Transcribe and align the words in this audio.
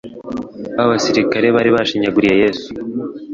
Ba 0.75 0.83
basirikari 0.91 1.47
bari 1.55 1.69
bashinyaguriye 1.75 2.33
Yesu, 2.43 2.69